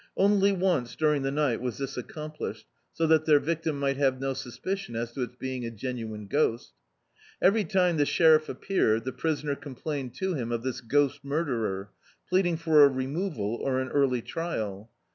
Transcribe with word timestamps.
Once 0.15 0.31
only 0.43 0.85
during 0.97 1.21
the 1.21 1.29
night 1.29 1.61
was 1.61 1.77
this 1.77 1.95
accomplished, 1.95 2.65
so 2.91 3.05
that 3.05 3.25
their 3.27 3.37
victim 3.39 3.79
mi^t 3.79 3.97
have 3.97 4.19
no 4.19 4.33
suspicion 4.33 4.95
as 4.95 5.11
to 5.11 5.21
its 5.21 5.35
being 5.35 5.63
a 5.63 5.69
genuine 5.69 6.27
ghosL 6.27 6.69
Every 7.39 7.63
time 7.65 7.97
the 7.97 8.05
sheriff 8.07 8.49
appeared 8.49 9.03
die 9.05 9.11
prisoner 9.11 9.53
complained 9.55 10.15
to 10.15 10.33
him 10.33 10.51
of 10.51 10.63
this 10.63 10.81
^ost 10.81 11.19
murderer, 11.23 11.91
plead 12.27 12.47
ing 12.47 12.57
for 12.57 12.83
a 12.83 12.87
removal, 12.89 13.57
or 13.61 13.79
an 13.79 13.89
early 13.89 14.23
trial. 14.23 14.89